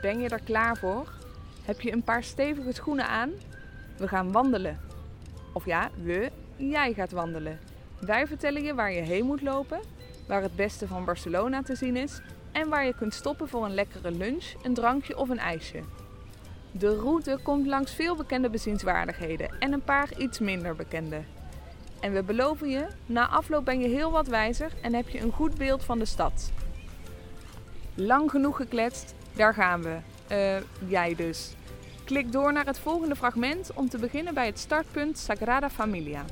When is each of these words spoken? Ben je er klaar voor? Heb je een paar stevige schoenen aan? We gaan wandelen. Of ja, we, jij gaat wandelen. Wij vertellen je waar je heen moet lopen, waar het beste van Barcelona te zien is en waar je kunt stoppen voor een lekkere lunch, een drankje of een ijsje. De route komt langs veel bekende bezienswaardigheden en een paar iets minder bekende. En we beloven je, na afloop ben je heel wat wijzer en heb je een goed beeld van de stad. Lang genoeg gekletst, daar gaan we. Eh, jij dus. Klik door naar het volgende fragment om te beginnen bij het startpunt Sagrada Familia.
Ben 0.00 0.20
je 0.20 0.28
er 0.28 0.42
klaar 0.44 0.76
voor? 0.76 1.12
Heb 1.64 1.80
je 1.80 1.92
een 1.92 2.02
paar 2.02 2.22
stevige 2.22 2.72
schoenen 2.72 3.08
aan? 3.08 3.30
We 3.96 4.08
gaan 4.08 4.32
wandelen. 4.32 4.80
Of 5.52 5.64
ja, 5.64 5.90
we, 6.02 6.30
jij 6.56 6.92
gaat 6.92 7.10
wandelen. 7.10 7.58
Wij 8.00 8.26
vertellen 8.26 8.62
je 8.62 8.74
waar 8.74 8.92
je 8.92 9.00
heen 9.00 9.26
moet 9.26 9.42
lopen, 9.42 9.80
waar 10.26 10.42
het 10.42 10.56
beste 10.56 10.86
van 10.86 11.04
Barcelona 11.04 11.62
te 11.62 11.74
zien 11.74 11.96
is 11.96 12.20
en 12.52 12.68
waar 12.68 12.86
je 12.86 12.94
kunt 12.94 13.14
stoppen 13.14 13.48
voor 13.48 13.64
een 13.64 13.74
lekkere 13.74 14.10
lunch, 14.10 14.44
een 14.62 14.74
drankje 14.74 15.16
of 15.16 15.28
een 15.28 15.38
ijsje. 15.38 15.80
De 16.70 16.96
route 16.96 17.38
komt 17.42 17.66
langs 17.66 17.94
veel 17.94 18.16
bekende 18.16 18.50
bezienswaardigheden 18.50 19.50
en 19.58 19.72
een 19.72 19.82
paar 19.82 20.08
iets 20.18 20.38
minder 20.38 20.76
bekende. 20.76 21.20
En 22.00 22.12
we 22.12 22.22
beloven 22.22 22.68
je, 22.68 22.86
na 23.06 23.28
afloop 23.28 23.64
ben 23.64 23.80
je 23.80 23.88
heel 23.88 24.10
wat 24.10 24.26
wijzer 24.26 24.72
en 24.82 24.94
heb 24.94 25.08
je 25.08 25.20
een 25.20 25.32
goed 25.32 25.58
beeld 25.58 25.84
van 25.84 25.98
de 25.98 26.04
stad. 26.04 26.52
Lang 28.00 28.30
genoeg 28.30 28.56
gekletst, 28.56 29.14
daar 29.36 29.54
gaan 29.54 29.82
we. 29.82 29.96
Eh, 30.26 30.56
jij 30.88 31.14
dus. 31.14 31.54
Klik 32.04 32.32
door 32.32 32.52
naar 32.52 32.66
het 32.66 32.78
volgende 32.78 33.16
fragment 33.16 33.70
om 33.74 33.88
te 33.88 33.98
beginnen 33.98 34.34
bij 34.34 34.46
het 34.46 34.58
startpunt 34.58 35.18
Sagrada 35.18 35.70
Familia. 35.70 36.24